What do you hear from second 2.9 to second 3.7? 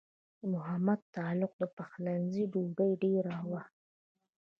ډېره وه.